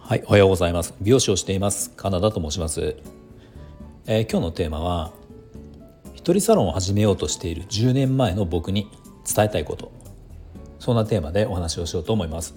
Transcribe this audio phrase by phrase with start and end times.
[0.00, 0.92] はい、おはようございます。
[1.00, 1.90] 美容師をしています。
[1.90, 2.96] カナダと申します。
[4.06, 5.12] えー、今日のテーマは
[6.14, 8.90] 一人サロンを始めようとしている10年前の僕に
[9.24, 9.92] 伝えたいこと
[10.80, 12.56] そんなテーマでお話をしようと思います。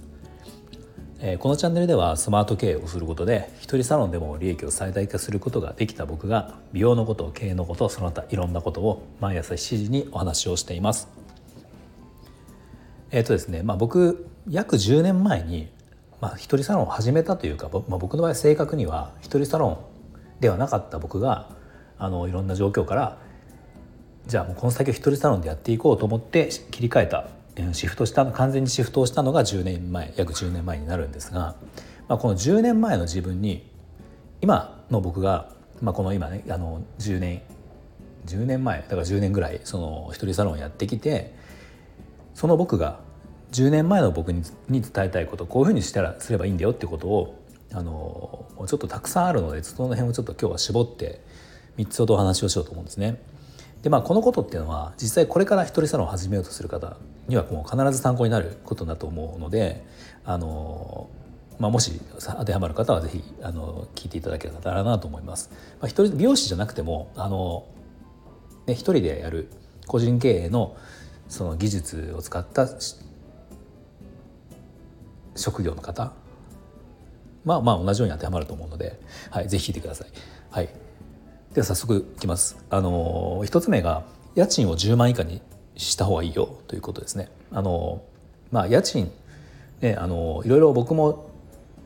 [1.20, 11.19] えー、このチャンネルではスマート経営をすることで一人サロンでも利益を最大化することができた僕が美容のこと経営のことその他いろんなことを毎朝7時にお話をしています。
[13.12, 15.70] えっ、ー、とですね、まあ、僕約10年前に、
[16.22, 19.78] まあ、一人サロンを始めたというか、まあ、僕の場合正確には一人サロン
[20.40, 21.50] ではなかった僕が
[21.98, 23.18] あのいろんな状況から
[24.28, 27.28] じゃあもうこの先を一人サロンでやっていこうと思って切り替えた
[27.74, 31.56] シフトした完全にシフトをしたのが10年前約10年前になるんですが、
[32.08, 33.68] まあ、この10年前の自分に
[34.42, 35.50] 今の僕が、
[35.82, 37.42] まあ、この今ねあの10年
[38.28, 41.34] 10年前だから10年ぐらいその一人サロンをやってきて
[42.40, 43.02] その僕が
[43.52, 47.38] 10年前の僕に伝えたいことこういうふうにしたらすればいいんだよってことを
[47.74, 51.20] あのちょっとたくさんあるのでその辺をちょっと今日は絞って
[51.78, 53.22] 3つほどお話をしようと思うんですね。
[53.84, 56.96] でまあこのことっていうのは実際これから一人サロンを始めようとする方
[57.28, 59.84] にはもう必ず参考になることだと思うので
[60.24, 61.10] あの、
[61.60, 65.50] まあ、もし当てはまる方は是非あの聞いていただけたらなと思います。
[65.82, 67.66] まあ、一人美容師じゃなくてもあの、
[68.66, 69.50] ね、一人でやる
[69.88, 70.78] 個人経営の
[71.30, 72.68] その技術を使った
[75.36, 76.12] 職業の方
[77.46, 79.00] まあまあ同じように当てはまると思うので、
[79.32, 80.08] はい、ぜひ聞いてください。
[80.52, 80.70] はい、
[81.54, 82.58] では早速いきます。
[82.70, 84.04] あの一つ目が
[84.36, 85.42] 家賃を10万以下に
[85.76, 87.30] した方がいいよということですね。
[87.52, 88.04] あの
[88.52, 89.12] まあ家賃
[89.82, 91.30] ねあのいろいろ僕も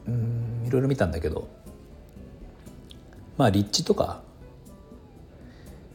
[0.08, 1.48] うんいろいろ見たんだけど
[3.38, 4.22] まあ立地とか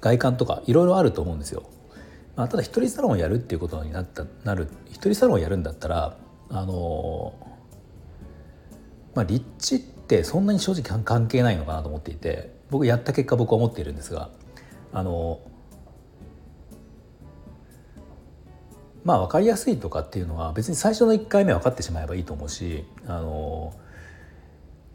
[0.01, 1.65] 外観とかいろいろあると思うんですよ。
[2.39, 6.17] まあ、ただ一人サロンをやるっていうことになったなる一人サロンをやるんだったら
[6.51, 7.35] あの
[9.17, 14.31] まあ立地ってそんなに正直関係ないのかなと思っていて僕やった結果僕は思っているんですが
[14.93, 15.41] あの
[19.03, 23.75] まあ分かりやすいとかっていうのは別に最初の1回目分かってしまえばいいと思うしあの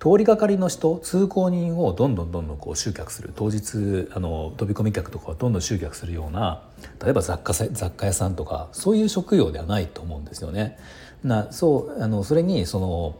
[0.03, 6.61] 通りがかりの人通行人をどんどんどんどんこう集客する当日あの飛び込み客とかをどんどん集客するような
[7.01, 10.77] 例えば雑貨雑貨屋さんとかそういう職業ではないと思うんですよね。
[11.23, 13.15] なそうあのそれにその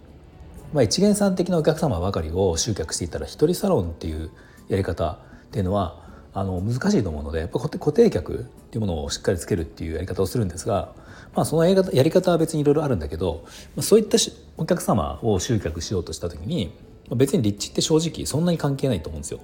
[0.73, 4.31] まあ、一元さん的なお客様ばかりを集客していたら一人サロンっていう
[4.67, 5.17] やり方っ
[5.51, 6.02] ていうのは
[6.33, 10.93] あの難しいと思うのでやっぱ固定客っていうものをしっかりつけるっていうやり方をするんですが、
[11.35, 13.43] まあ、そのやり方は別にいろいろあるんだけど、
[13.75, 14.17] まあ、そういった
[14.57, 16.73] お客様を集客しようとした時に
[17.15, 19.41] 別に立地って正直そんなに関係ないと思うんですよ。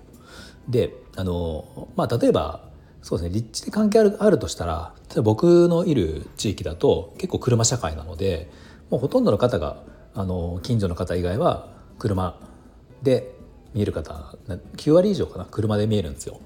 [0.67, 2.69] であの、まあ、例えば
[3.01, 8.49] そうですね立地で関係あるあるとしたら例えば僕のいる地域だと結構車社会なので
[8.89, 9.83] もうほとんどの方が
[10.15, 12.39] あの近所の方以外は車
[13.03, 13.31] で
[13.73, 14.35] 見える方
[14.75, 16.39] 9割以上かな車で見えるんですよ。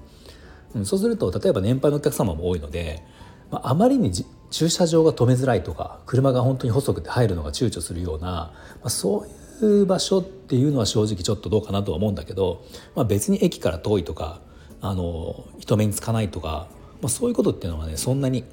[0.74, 3.02] うん、そうすると例えば年配のお客様も多いので、
[3.50, 4.12] まあ、まりに
[4.50, 8.52] 駐車場が止めづらいとか車が本当に細くて入るのが躊躇するような、ま
[8.84, 9.26] あ、そ
[9.60, 12.64] ういう場所っていうのは正直ちょっとどうかなとは思うんだけど、
[12.94, 14.40] まあ、別に駅から遠いとか
[14.80, 16.68] あの人目につかないとか、
[17.00, 18.44] まあ、そういうことっていうのはねそんなに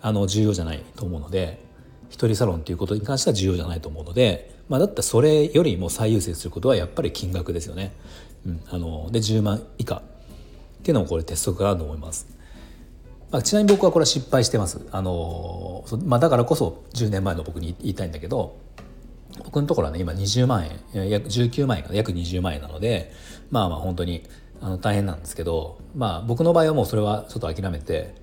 [0.00, 1.62] あの重要じゃないと思うので
[2.10, 7.92] 一人サロンっていうことに関しては重要じゃないと思うので、まあ、だったらそれよりも最優先することはやっぱり金額ですよね。
[8.46, 10.02] うん、あので10万以下
[10.82, 12.26] っていうのもこれ鉄則かなと思います。
[13.30, 14.80] まあ、ちなみに僕はこれは失敗してます。
[14.90, 18.58] あのまあ、だからこそ10年前の僕に言いたいんだけど
[19.44, 23.12] 僕のところはね今20万円約19万円か約20万円なので
[23.50, 24.24] まあまあ本当に
[24.60, 28.14] あの大変なんですけどまあ僕の場合はもうそれはちょっと諦めて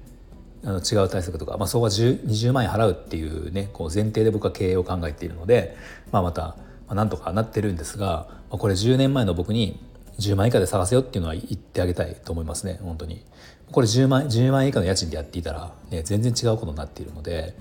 [0.64, 5.78] あの違う対策とか、まあ、そこは20万円払うっていうねこう前提で僕は経営を考えているので、
[6.12, 6.58] まあ、また、ま
[6.90, 9.80] あ、なんとかなってるんですが、まあ、これ10年前の僕に
[10.19, 13.25] 10万以下で探せよっていうのは言ってあげたいと思いますね本当に。
[13.72, 17.56] これ10万 ,10 万以下の家賃でやっていたら、ね、全然違うことになっているので、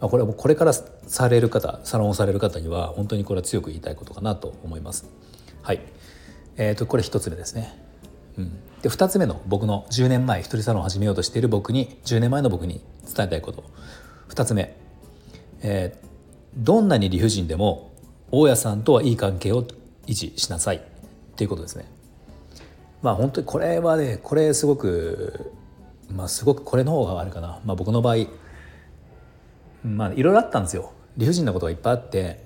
[0.00, 5.08] まあ、これはこれからされる方サロンをされる方には本当にこれは強く言いたいことかなと思います。
[5.62, 5.80] はい。
[6.56, 7.76] えーと、これ一つ目ですね。
[8.36, 13.64] うん、で2つ目の僕の10年前一人サロンを始めようとしている僕に10年前の僕に伝えたいこと。
[14.28, 14.76] 2つ目、
[15.62, 16.06] えー、
[16.56, 17.92] どんなに理不尽でも
[18.30, 19.64] 大家さんとはいい関係を
[20.06, 20.94] 維持しなさい。
[21.34, 21.93] っていうことですね。
[23.04, 25.52] まあ本当にこれはねこれすごく
[26.10, 28.28] まあすごくこれの方があるかな、まあ、僕の場合
[29.84, 32.42] まあいろいろあったんですよ理不尽なことがいっぱいあって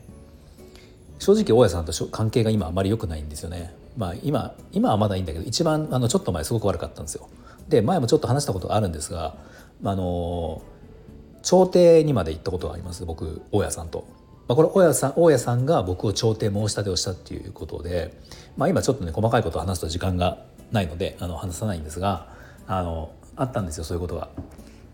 [1.21, 7.29] 正直大家さんと関係が今あまり良くないんですよねまあ今今はまだいいんだけど一番あのちょっと前すごく悪かったんですよ。
[7.69, 9.37] で前もちょっと話したことがあるんですが
[9.85, 10.63] あの
[11.43, 14.18] 調停にまで行ったことがあります僕大家さんと。
[14.49, 18.19] まあ、これ大家さん大家さんが僕を調停申し立てをしたっていうことで、
[18.57, 20.43] まあ、今ちょっとね細かいことを話すと時間が
[20.73, 22.29] ないのであの話さないんですが
[22.67, 24.31] あのあったんですよそういうことが。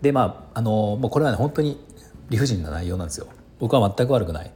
[0.03, 1.81] でまああのもうこれはね本当に
[2.31, 3.29] 理不尽な内容なんですよ。
[3.61, 4.51] 僕は全く悪くない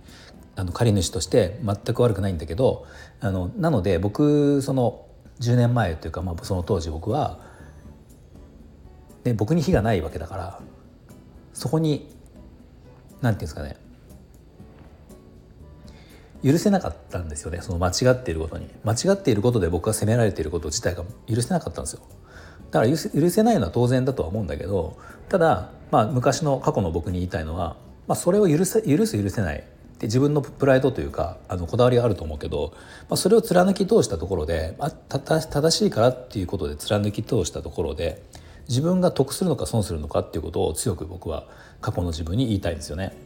[0.56, 2.84] あの借り主として全く悪くないんだけど
[3.20, 5.06] あのなので僕その
[5.40, 7.38] 10年前というか、まあ、その当時僕は、
[9.22, 10.60] で僕に非がないわけだから
[11.52, 12.12] そこに
[13.20, 13.76] 何て言うんですかね
[16.44, 22.02] 許せなかったんですよねその間違っていることに間違っていることで僕が責められていること自体が許せなかったんですよ
[22.70, 22.96] だから許
[23.30, 24.98] せないのは当然だとは思うんだけど
[25.28, 27.76] ただ、まあ、昔の過去の僕に言いたいのは、
[28.06, 29.62] まあ、それを許せ許す許せないっ
[29.98, 32.72] て自分のプライドというかあのこだわりがあると思うけど、
[33.08, 38.22] まあ、それを貫き通したところで、まあ、正しいからっていうことで貫き通したところで
[38.68, 41.48] 自分が得するのか損するのかっていうことを強く僕は
[41.80, 43.16] 過去の自分に言いたいんですよね。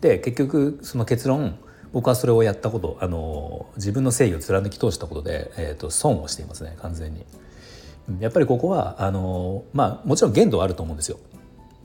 [0.00, 1.58] で結局その結論
[1.92, 7.24] 僕はそれをやったことあの自分の正義を貫き通したことで、えーと、損をしていますね完全に。
[8.18, 11.18] やっぱりここはあのまあもちろん限度はあると思うんですよ。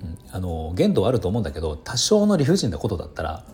[0.02, 3.46] うんあの限度はあると思うんだけど多少の理不尽なことだったら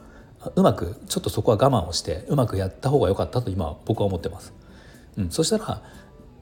[0.55, 4.53] うまくちょっとそこは我慢をしてうまくやった方が良かったと今僕は思ってます。
[5.17, 5.83] うん、そしたら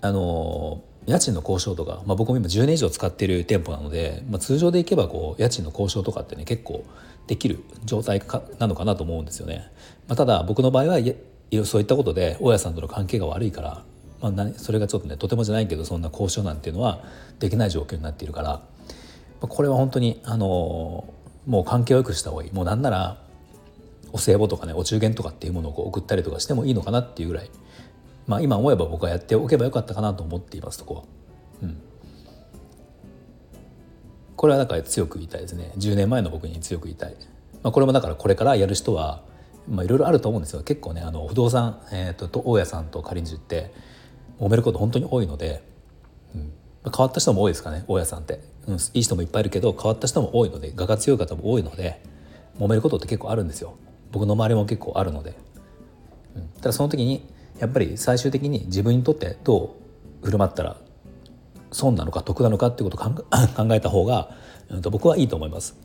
[0.01, 6.85] あの家賃の交渉とか、まあ、僕も今10年以上使ってる店舗なので、まあ、通常でいけばこう家賃の交渉とかってね結構
[7.27, 9.71] できる状態かなのかなと思うんですよね。
[10.07, 11.15] まあ、ただ僕の場合はい
[11.65, 13.83] そういったことで大家さんとの関係が悪いから、
[14.21, 17.03] まあ、それがちょっとねとてもじゃないけどそんな交渉なんていうのは
[17.39, 18.61] できない状況になっているから、ま
[19.43, 21.11] あ、これは本当にあの
[21.47, 22.51] もう関係を良くした方がいい。
[22.51, 23.17] もうなんなら
[24.11, 27.49] お歳暮とかねお中元とかっていうものをこう送ったりとかしてもいいのかなっていうぐらい。
[28.29, 31.03] まあ今思えば僕はやっておけばよかったかなと思っていますそこは。
[31.63, 31.81] うん、
[34.35, 35.71] これはだから強く言いたいですね。
[35.77, 37.15] 10年前の僕に強く言いたい、
[37.63, 39.23] まあ、これもだからこれからやる人は
[39.67, 40.61] いろいろあると思うんですよ。
[40.61, 43.73] 結構ねあの不動産、えーと、と大家さんと仮にって
[44.39, 45.63] 揉めること本当に多いので、
[46.35, 46.41] うん。
[46.83, 51.99] まあ、変わった人も多いですかね大家さんって、うん、いい人もいっぱいいるけど変わった人も多いので我が強い方も多いので
[52.59, 53.75] 揉めることって結構あるんですよ。
[54.11, 55.35] 僕の周りも結構あるので、
[56.35, 57.27] うん、ただその時に
[57.59, 59.75] やっぱり最終的に自分にとってど
[60.21, 60.77] う振る舞ったら
[61.71, 64.35] 損なのか得なのかっていうことを 考えた方が、
[64.69, 65.75] うん、と僕はいいと思います、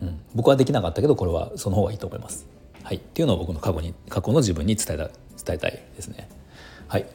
[0.00, 2.46] うん、僕はできなかったけどこれはその方がいいと思います。
[2.84, 2.96] はい。
[2.96, 5.08] っていうのを僕の過去に過去の自分に伝えた
[5.42, 6.28] 伝えたいですね。
[6.86, 7.06] はい。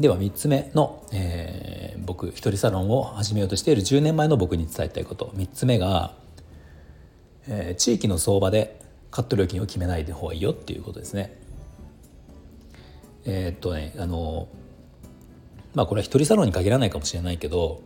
[0.00, 5.26] では3つ目の、えー、僕一人サロンを始めようとしている10年前の僕に伝えたいこと。
[5.36, 6.14] 3つ目が、
[7.46, 8.80] えー、地域の相場で
[9.10, 11.36] カット料金を決めないで方がいいよっていうことですね。
[13.26, 14.48] えー、っとねあの
[15.74, 17.82] まあこれは一人サロンに限らないかもしれないけど、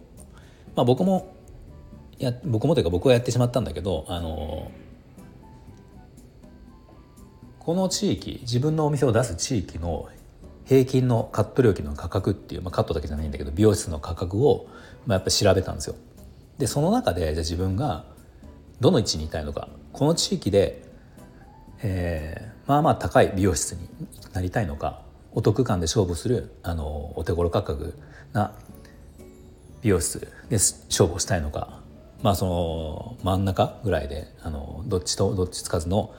[0.76, 1.34] まあ、僕も
[2.19, 4.70] や僕もというか僕はやってしまったんだけどあの
[7.58, 10.08] この地域自分のお店を出す地域の
[10.66, 14.69] 平均のカット料金の価格っていう、まあ、カットだけじゃないんだけど美容室の価格を、
[15.06, 15.96] まあ、やっぱ調べたんですよ。
[16.58, 18.04] でその中でじゃあ自分が
[18.81, 20.90] どの位置にいたいのかこの地域で
[21.82, 23.88] えー、まあまあ高い美容室に
[24.32, 25.02] なりたいのか
[25.32, 27.94] お得感で勝負するあのお手頃価格
[28.32, 28.53] な
[29.82, 31.81] 美容室で勝負をしたいのか
[32.23, 36.14] まあその真ん中ぐらいであのどっちとどっちつかずの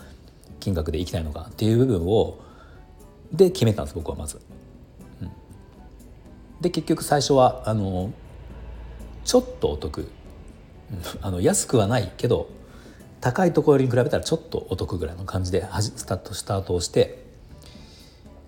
[0.60, 2.40] 金額でいきたいのかっていう部分を
[3.32, 4.42] で決めたんです僕はまず。
[5.22, 5.32] うん、
[6.62, 8.12] で結局最初はあの
[9.24, 10.10] ちょっとお得。
[11.22, 12.50] あの安くはないけど
[13.22, 17.21] 高いところに比べたらちょっとお得ぐらいの感じでスタートスタートをして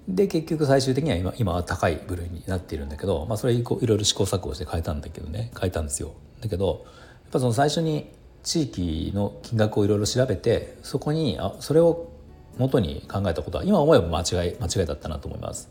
[0.07, 6.13] で結局最終的には今今は高い部類になっているんだけど、まあ、それ以降いろいろ試行錯誤して変えたんだけどね変えたんですよ。
[6.41, 6.85] だけど
[7.23, 8.11] やっぱその最初に
[8.43, 12.11] 地域の金額をいろいろ調べてそこにあそれを
[12.57, 15.69] 元に考えたことは今思えば間違い間違いだったなと思います。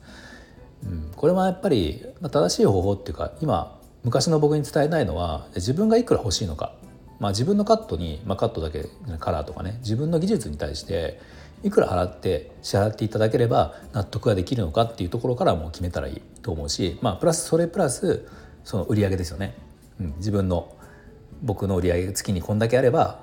[0.85, 6.75] うん、これはやっぱり正しい方法っていうか今昔の僕に伝えたいのは自分がいくら欲しいのか
[7.23, 8.85] まあ、自分のカットに、まあ、カットだけ
[9.21, 11.21] カラーとかね自分の技術に対して
[11.63, 18.27] いくら払って支払っていただければ納得ができるのかっていうところからもう決めたらいいと思うし、まあ、プラスそれプラス
[18.65, 19.55] その売上ですよね、
[20.01, 20.77] うん、自分の
[21.43, 23.21] 僕の売り上げ月にこんだけあれば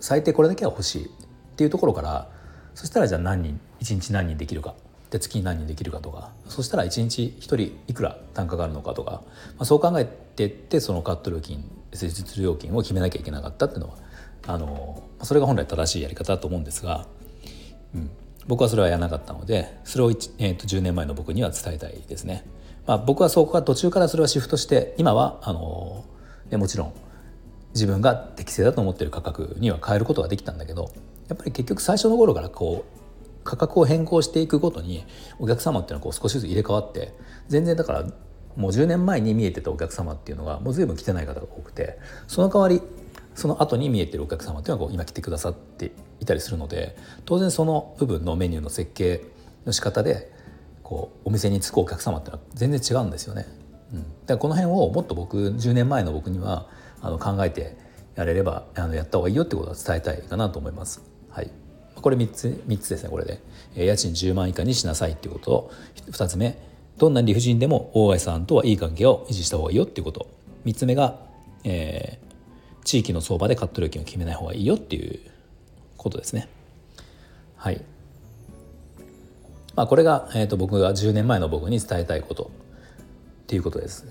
[0.00, 1.08] 最低これだけは欲しいっ
[1.56, 2.28] ていうところから
[2.74, 4.74] そしたらじゃあ何人1日何人できるか。
[5.10, 6.32] で月に何人できるかとか。
[6.48, 9.22] そしたら1日1人いくら単価があるのかとか、ま
[9.60, 13.94] あ、そう考えてってそのカット料金施術料金を決めなきゃいけなかったっていうのは
[14.48, 17.06] あのそれが本来正しいやり方だと思うんですが、
[17.94, 18.10] うん、
[18.46, 22.44] 僕はそれはやらなかったのでそれを、えー、と10年前の僕には伝えたいですね。
[22.86, 26.04] まあ、僕はそこから途中からそれはシフトして今はあの
[26.50, 26.92] でもちろん
[27.72, 30.92] 自分が適正だと思ってる価格には変えることができたんだけど
[31.28, 33.04] やっぱり結局最初の頃からこう
[33.42, 35.04] 価格を変更していくごとに
[35.38, 37.12] お客様っていうのはこう少しずつ入れ替わって
[37.48, 38.04] 全然だから
[38.56, 41.98] もう10年前に見えてたお客様っていうのがもう随分来てない方が多くて
[42.28, 42.80] その代わり
[43.34, 49.24] その後に見えてるお客様っていうのはこう今来てくださっていたりするので当然その部分のメニューの設計
[49.66, 50.32] の仕方で
[50.82, 53.46] こうお店に着くお客様っていうのは全然違うんですよね。
[53.92, 56.68] うん、だからこの辺をもっと僕10年前の僕には
[57.00, 57.76] あの考えて
[58.16, 61.02] やれればあのやった方がいいよってことは伝えたいかなと思います。
[61.30, 61.50] はい、
[61.96, 63.40] これ3つ ,3 つですねこれで、
[63.74, 65.70] え家賃10万以下にしなさいっていうこと。
[66.06, 66.58] と2つ目。
[66.96, 70.28] どんな理不尽でも大貝さんとはいい関係を維持した方がいいよっていうこと。
[70.64, 71.18] 3つ目が、
[71.64, 72.23] えー、
[72.84, 75.18] 地域の相場でカット料金を決めない方がいいよっていう
[75.96, 76.48] ことですね。
[77.56, 77.82] はい。
[79.74, 82.50] まあこれが、えーと、僕が10年前の僕に伝えたいこと
[83.42, 84.06] っていうことです。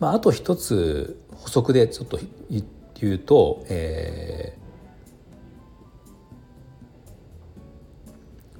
[0.00, 2.18] まああと一つ補足でちょっと
[2.48, 4.62] 言うと、えー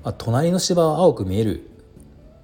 [0.04, 1.60] まあ、隣の芝は青く見える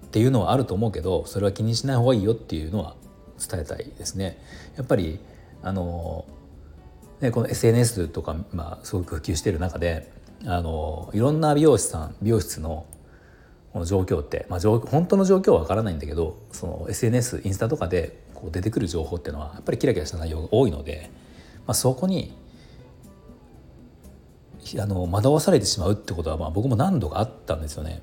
[0.07, 2.95] っていうのはあると思うけどそれは気にしない方がいいよっていうのは
[3.39, 4.39] 伝えたいですね。
[4.77, 5.21] やっぱり
[5.63, 6.25] あの
[7.21, 10.11] ね、この SNS とか、まあ、すごく普及している中で
[10.47, 12.87] あのいろんな美容師さん美容室の
[13.73, 21.11] この状況って、まあ、本当の状況は分からないんだけどその SNS インスタとかでこう出てくる情報っていうのはやっぱりキラキラした内容が多いので、
[21.67, 22.37] まあ、そこに
[24.81, 28.01] あの惑わされてしまうってことはまあ僕も何度かあったんですよね。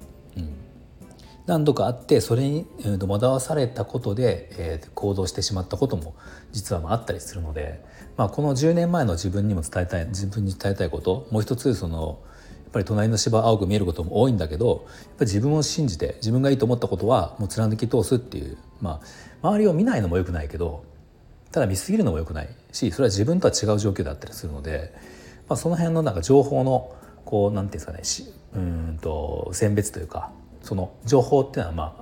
[1.45, 6.15] 何度かあってそれに、惑わされたことで、えー、行動してしまったことも
[6.51, 7.83] 実はまああったりするので、
[8.17, 12.19] まあ、この10年前の自分にも伝えたい自分に伝えたいこともう一つその
[12.63, 19.01] やっぱり隣の芝青く見えることも多いんだけどやっぱり自分を信じて自分がいいと思ったことはもう貫き通すっていう、ま
[19.41, 20.83] あ、周りを見ないのもよくないけど
[21.51, 24.93] ただ見すぎるのもよくないしそれは自分とは違う状況だったりするので。
[25.47, 30.31] まあ、その辺のなんか情報のこうなんていうんですかねうんと選別というか
[30.65, 31.95] その情報っていうのはま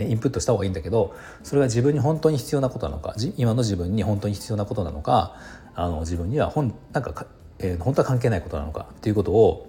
[0.00, 5.34] あ、インプットした方がいいんだけどそれが自分に本当に必要なことなのか今の自分に本当に必要なことなのか
[5.74, 7.26] あの自分には本なんか
[7.58, 9.68] えー、本当は関係ないことなのかっていうことを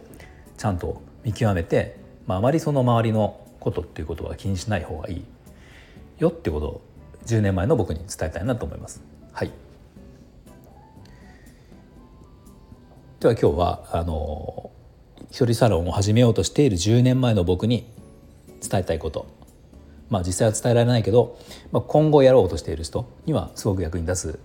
[0.57, 1.97] ちゃんと見極めて、
[2.27, 5.25] まあ、あまりその周りのことっていうことは気にしない方がいい
[6.19, 6.81] よってことを
[7.25, 9.01] 10年前の僕に伝えたいなと思います。
[9.33, 9.51] はい
[13.19, 14.71] では今日はあの
[15.29, 17.85] 一人サロンを始めようとしている10年前の僕に
[18.59, 19.27] 伝えたいこと
[20.09, 21.37] まあ実際は伝えられないけど、
[21.71, 24.39] まあ、今後やろうとしている人にはすごく役に立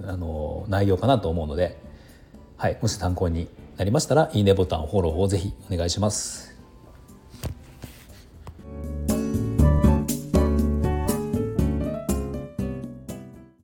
[0.00, 1.78] つあの内容かなと思うので、
[2.56, 6.49] はい、もし参考になりましたらいいねボタンフォローをぜひお願いします。